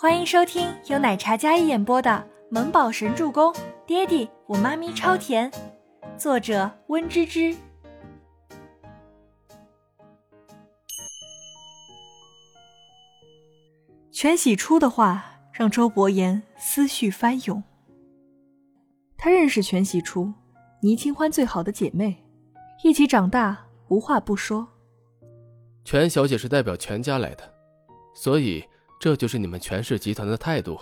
[0.00, 2.10] 欢迎收听由奶茶嘉一演播的
[2.48, 3.52] 《萌宝神助攻》，
[3.86, 5.52] 爹地我妈咪超甜，
[6.16, 7.54] 作者温芝芝。
[14.10, 17.62] 全喜初的话让周伯言思绪翻涌。
[19.18, 20.32] 他认识全喜初，
[20.80, 22.24] 倪清欢最好的姐妹，
[22.82, 24.66] 一起长大，无话不说。
[25.84, 27.44] 全小姐是代表全家来的，
[28.14, 28.64] 所以。
[29.00, 30.78] 这就是你们权氏集团的态度。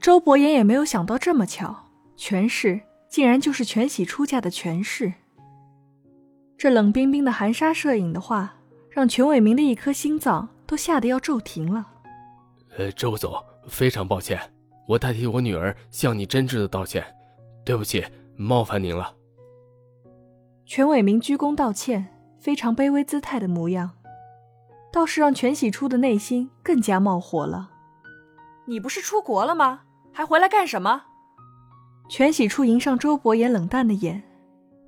[0.00, 5.14] 周伯言也没有想到这么巧，权氏竟然就是全喜出嫁的权氏。
[6.58, 8.56] 这冷冰冰的含沙射影的话，
[8.90, 11.86] 让全伟明的一颗心脏都吓得要骤停了。
[12.76, 13.32] 呃，周总，
[13.66, 14.38] 非常抱歉，
[14.86, 17.02] 我代替我女儿向你真挚的道歉，
[17.64, 18.04] 对不起，
[18.36, 19.14] 冒犯您了。
[20.66, 22.06] 全伟明鞠躬道歉，
[22.38, 23.92] 非常卑微姿态的模样。
[24.96, 27.68] 倒是让全喜初的内心更加冒火了。
[28.64, 29.82] 你不是出国了吗？
[30.10, 31.02] 还回来干什么？
[32.08, 34.22] 全喜初迎上周伯言冷淡的眼，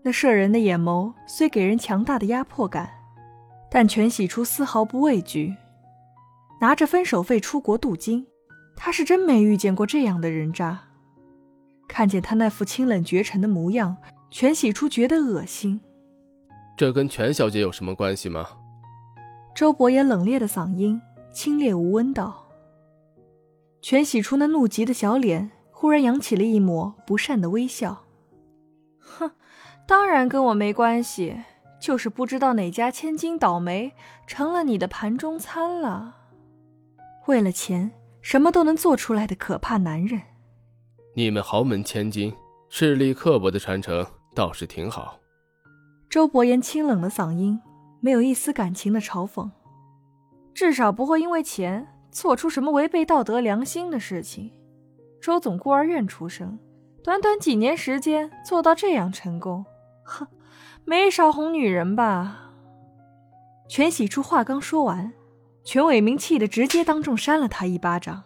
[0.02, 2.88] 那摄人的眼眸虽给人强大的压迫感，
[3.70, 5.54] 但全喜初丝毫不畏惧。
[6.58, 8.26] 拿着分手费出国镀金，
[8.74, 10.84] 他是真没遇见过这样的人渣。
[11.86, 13.98] 看见他那副清冷绝尘的模样，
[14.30, 15.78] 全喜初觉得恶心。
[16.78, 18.46] 这跟全小姐有什么关系吗？
[19.58, 22.46] 周伯言冷冽的嗓音清冽无温道
[23.82, 28.04] ：“全喜初那怒极的小脸忽然扬起了一抹不善的微笑。
[29.00, 29.32] 哼，
[29.84, 31.42] 当然跟我没关系，
[31.80, 33.92] 就是不知道哪家千金倒霉
[34.28, 36.14] 成了你的盘中餐了。
[37.26, 37.90] 为了钱，
[38.22, 40.22] 什么都能做出来的可怕男人。
[41.16, 42.32] 你们豪门千金
[42.68, 45.18] 势力刻薄的传承倒是挺好。”
[46.08, 47.60] 周伯言清冷的嗓音。
[48.00, 49.50] 没有一丝感情的嘲讽，
[50.54, 54.52] 至少不会因为钱做出什么违背道德良心的事情。
[55.20, 56.58] 周总孤儿院出生，
[57.02, 59.64] 短短几年时间做到这样成功，
[60.04, 60.26] 哼，
[60.84, 62.52] 没少哄女人吧？
[63.68, 65.12] 全喜初话刚说完，
[65.64, 68.22] 全伟明气得直接当众扇了他一巴掌。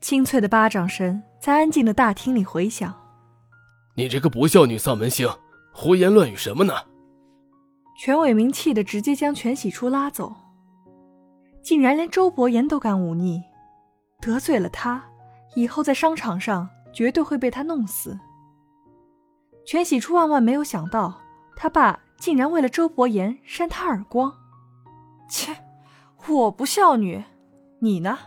[0.00, 2.94] 清脆的巴掌声在安静的大厅里回响。
[3.96, 5.28] 你这个不孝女丧门星，
[5.72, 6.74] 胡言乱语什么呢？
[7.94, 10.34] 全伟明气得直接将全喜初拉走，
[11.62, 13.42] 竟然连周伯言都敢忤逆，
[14.20, 15.04] 得罪了他，
[15.54, 18.18] 以后在商场上绝对会被他弄死。
[19.64, 21.20] 全喜初万万没有想到，
[21.54, 24.32] 他爸竟然为了周伯言扇他耳光。
[25.28, 25.56] 切，
[26.28, 27.22] 我不孝女，
[27.78, 28.18] 你呢？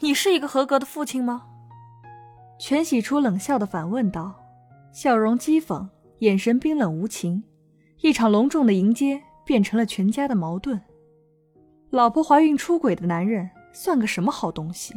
[0.00, 1.46] 你是一个合格的父亲吗？
[2.58, 4.34] 全喜初冷笑的反问道，
[4.92, 5.86] 笑容讥讽，
[6.20, 7.44] 眼神冰冷无情。
[8.02, 10.80] 一场隆重的迎接变成了全家的矛盾。
[11.90, 14.94] 老婆怀孕出轨的男人算个什么好东西？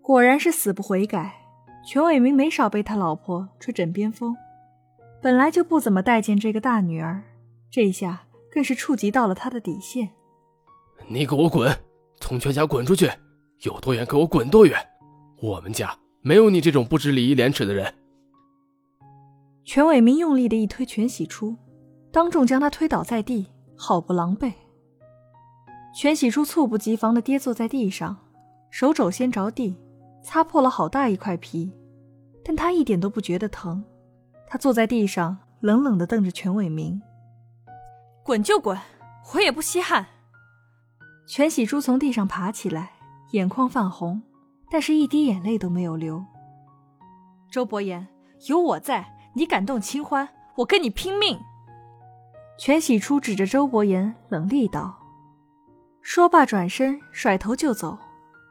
[0.00, 1.38] 果然是死不悔改。
[1.84, 4.36] 全伟明没少被他老婆吹枕边风，
[5.20, 7.24] 本来就不怎么待见这个大女儿，
[7.72, 8.22] 这下
[8.52, 10.10] 更是触及到了他的底线。
[11.08, 11.76] 你给我滚！
[12.20, 13.10] 从全家滚出去！
[13.62, 14.78] 有多远给我滚多远！
[15.40, 17.92] 我们家没有你这种不知礼义廉耻的人。
[19.64, 21.56] 全伟明用力的一推全喜初。
[22.12, 24.52] 当众将他推倒在地，好不狼狈。
[25.94, 28.16] 全喜初猝不及防地跌坐在地上，
[28.70, 29.74] 手肘先着地，
[30.22, 31.72] 擦破了好大一块皮，
[32.44, 33.82] 但他一点都不觉得疼。
[34.46, 37.00] 他坐在地上，冷冷地瞪着全伟明
[38.22, 38.78] ：“滚就滚，
[39.34, 40.06] 我也不稀罕。”
[41.26, 42.92] 全喜珠从地上爬起来，
[43.30, 44.22] 眼眶泛红，
[44.70, 46.22] 但是一滴眼泪都没有流。
[47.50, 48.06] 周伯言，
[48.48, 51.38] 有我在，你敢动清欢，我跟你拼命！
[52.64, 54.96] 全喜初指着周伯言冷厉道
[56.00, 57.98] ：“说罢，转身甩头就走。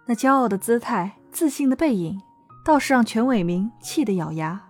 [0.06, 2.20] 那骄傲的姿态、自信的背影，
[2.66, 4.62] 倒是让全伟明气得咬牙。”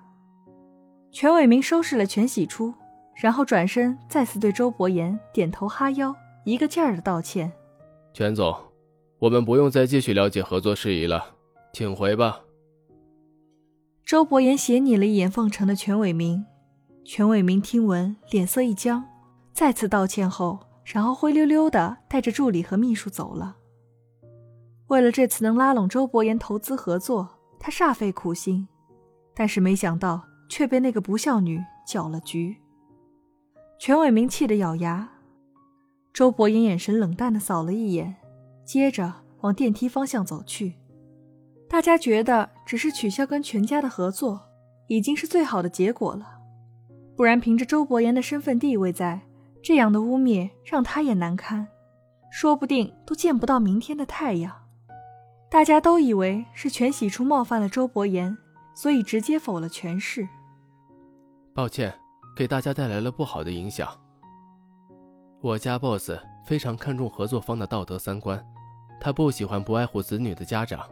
[1.12, 2.72] 全伟明收拾了全喜初，
[3.16, 6.16] 然后转身再次对周伯言点头哈腰，
[6.46, 7.52] 一个劲儿的道歉
[8.14, 8.56] ：“全总，
[9.18, 11.26] 我们不用再继续了解合作事宜了，
[11.74, 12.42] 请回吧。”
[14.06, 16.46] 周伯言斜睨了一眼奉承的全伟明，
[17.04, 19.04] 全伟明听闻，脸色一僵。
[19.54, 23.58] 再次道歉后，然后灰溜溜的带着助理和秘书走了。
[24.88, 28.68] 为了这次能拉拢周伯言投资合作，他煞费苦心，
[29.34, 32.58] 但是没想到却被那个不孝女搅了局。
[33.80, 35.10] 全伟明气得咬牙。
[36.14, 38.16] 周伯言眼神冷淡的扫了一眼，
[38.66, 40.76] 接着往电梯方向走去。
[41.70, 44.42] 大家觉得只是取消跟全家的合作，
[44.88, 46.40] 已经是最好的结果了，
[47.16, 49.22] 不然凭着周伯言的身份地位在。
[49.64, 51.68] 这样的污蔑让他也难堪，
[52.32, 54.56] 说不定都见不到明天的太阳。
[55.50, 58.38] 大家都以为是全喜初冒犯了周伯言，
[58.74, 60.28] 所以直接否了全氏。
[61.54, 61.94] 抱歉，
[62.36, 63.88] 给大家带来了不好的影响。
[65.42, 66.12] 我家 boss
[66.46, 68.44] 非常看重合作方的道德三观，
[69.00, 70.90] 他不喜欢不爱护子女的家长。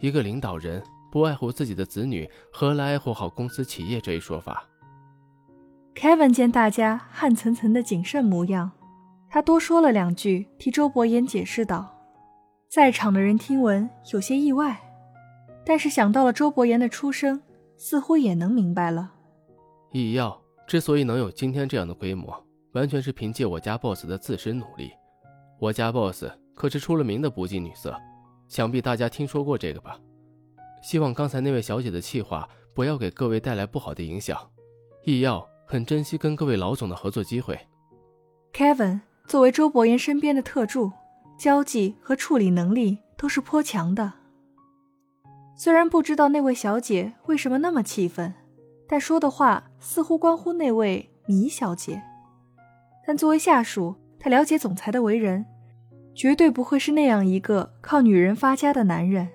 [0.00, 0.82] 一个领导人
[1.12, 4.66] 不爱护自己的子女，何来爱护好公司企业这一说法
[6.00, 8.70] ？Kevin 见大家汗涔涔的谨慎模样，
[9.28, 11.94] 他多说了两句，替周伯言解释道。
[12.70, 14.80] 在场的人听闻有些意外，
[15.62, 17.42] 但是想到了周伯言的出生，
[17.76, 19.12] 似乎也能明白了。
[19.92, 22.34] 易药之所以能有今天这样的规模，
[22.72, 24.90] 完全是凭借我家 boss 的自身努力。
[25.58, 26.24] 我家 boss
[26.54, 27.94] 可是出了名的不近女色，
[28.48, 30.00] 想必大家听说过这个吧？
[30.82, 34.38] 希望刚才那位小姐的气话不要给各位带来不好的影响。
[35.04, 37.56] 易药很珍惜跟各位老总的合作机会。
[38.52, 40.90] Kevin 作为周伯言身边的特助。
[41.38, 44.12] 交际和处理能力都是颇强的。
[45.56, 48.34] 虽然不知道那位小姐为什么那么气愤，
[48.86, 52.02] 但说的话似乎关乎那位米小姐。
[53.06, 55.46] 但作为下属，他了解总裁的为人，
[56.14, 59.26] 绝对不会是那样一个靠女人发家的男人。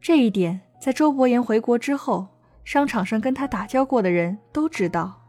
[0.00, 2.26] 这一点，在周伯言回国之后，
[2.64, 5.20] 商场上跟他打交过的人都知道，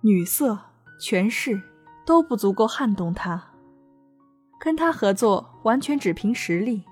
[0.00, 0.58] 女色、
[1.00, 1.60] 权势
[2.04, 3.50] 都不足够撼动他。
[4.60, 6.84] 跟他合作完全只凭实力，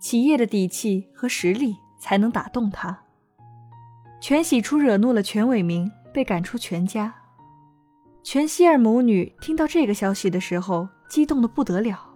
[0.00, 3.00] 企业的底气和实力才能打动他。
[4.20, 7.14] 全喜初惹怒了全伟明，被赶出全家。
[8.22, 12.14] 全希儿母女听到这个消息的时候，激动的不得了。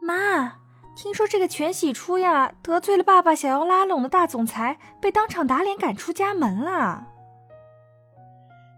[0.00, 0.54] 妈，
[0.94, 7.08] 听说这个全喜初呀，得罪了爸爸想要拉拢的大总裁，被当场打脸赶出家门了。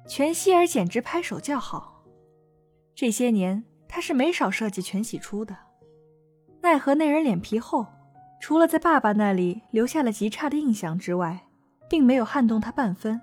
[0.06, 2.04] 全希儿简直拍手叫好。
[2.94, 3.64] 这些年。
[3.86, 5.56] 他是没少设计全喜初的，
[6.62, 7.86] 奈何那人脸皮厚，
[8.40, 11.46] 除了在爸爸那里留下了极差的印象之外，
[11.88, 13.20] 并没有撼动他半分。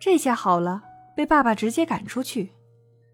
[0.00, 0.82] 这下好了，
[1.14, 2.54] 被爸爸直接赶出去，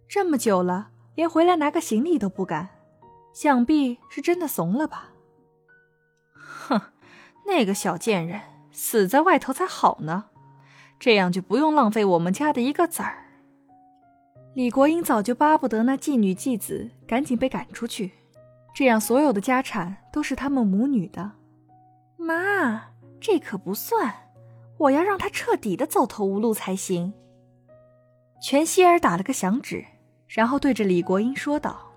[0.09, 2.71] 这么久了，连回来拿个行李都不敢，
[3.33, 5.11] 想必是真的怂了吧？
[6.35, 6.81] 哼，
[7.47, 8.41] 那个小贱人
[8.73, 10.27] 死在外头才好呢，
[10.99, 13.25] 这样就不用浪费我们家的一个子儿。
[14.55, 18.13] 李国英早就巴不得那妓女继子赶紧被赶出去，
[18.75, 21.33] 这样所有的家产都是他们母女的。
[22.17, 22.91] 妈，
[23.21, 24.33] 这可不算，
[24.79, 27.15] 我要让他彻底的走投无路才行。
[28.43, 29.85] 全希儿打了个响指，
[30.27, 31.88] 然后对着李国英说道：“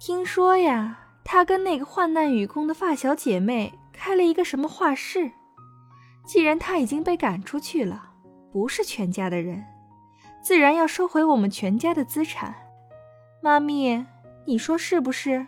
[0.00, 5.30] 听说呀，他跟那个患难与共的发小姐妹开了一个什么画室。
[6.24, 8.14] 既然他已经被赶出去了，
[8.50, 9.62] 不是全家的人。”
[10.42, 12.54] 自然要收回我们全家的资产，
[13.42, 14.06] 妈咪，
[14.46, 15.46] 你说是不是？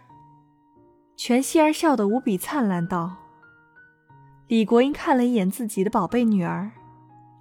[1.17, 3.17] 全希儿笑得无比灿烂，道
[4.49, 6.71] ：“李国英看了一眼自己的宝贝女儿，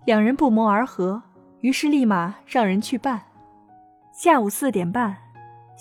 [0.06, 1.24] 两人不谋而合，
[1.60, 3.24] 于是立马让人去办。
[4.14, 5.18] 下午四点半，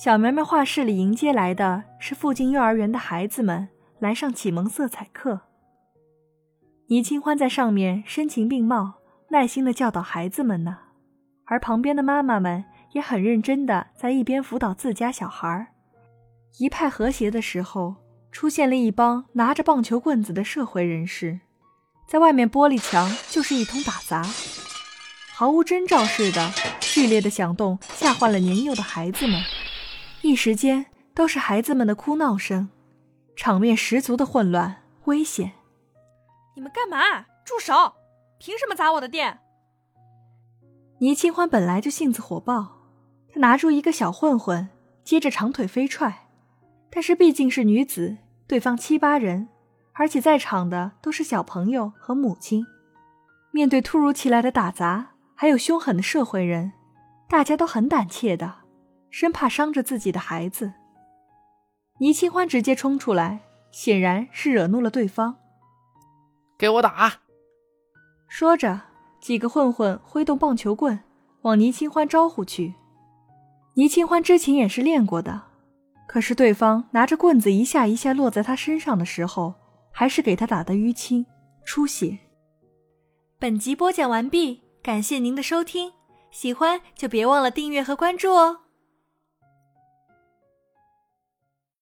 [0.03, 3.69] 小苗苗画室里迎接来的是附近幼儿园的孩子们
[3.99, 5.43] 来上启蒙色彩课。
[6.87, 8.95] 倪清欢在上面声情并茂，
[9.29, 10.79] 耐心的教导孩子们呢。”
[11.45, 15.67] 而旁边的妈妈们也很认真的在一边辅导自家小孩儿，
[16.57, 17.97] 一派和谐的时候，
[18.33, 21.41] 出现了一帮拿着棒球棍子的社会人士，
[22.09, 24.23] 在外面玻璃墙就是一通打砸，
[25.35, 29.39] 毫无征兆似的剧烈的响动吓坏了年幼的孩子们，
[30.23, 30.85] 一时间
[31.15, 32.69] 都是孩子们的哭闹声，
[33.35, 35.53] 场面十足的混乱危险。
[36.55, 37.25] 你们干嘛？
[37.45, 37.95] 住手！
[38.39, 39.39] 凭什么砸我的店？
[40.99, 42.77] 倪清欢本来就性子火爆，
[43.33, 44.69] 她拿住一个小混混，
[45.03, 46.29] 接着长腿飞踹。
[46.91, 49.49] 但是毕竟是女子，对方七八人，
[49.95, 52.67] 而且在场的都是小朋友和母亲，
[53.53, 56.73] 面对突如其来的打砸，还有凶狠的社会人，
[57.27, 58.57] 大家都很胆怯的，
[59.11, 60.73] 生怕伤着自己的孩子。
[61.99, 63.41] 倪清欢直接冲出来，
[63.71, 65.37] 显然是惹怒了对方。
[66.59, 67.21] 给我打！
[68.29, 68.83] 说着。
[69.21, 70.99] 几个混混挥动棒球棍
[71.43, 72.73] 往倪清欢招呼去。
[73.75, 75.43] 倪清欢之前也是练过的，
[76.09, 79.53] 可是对方拿着棍子一下一下落在他身上的时候，
[79.93, 81.27] 还是给他打得淤青、
[81.67, 82.19] 出血。
[83.39, 85.93] 本集播讲完毕，感谢您的收听，
[86.31, 88.61] 喜欢就别忘了订阅和关注哦。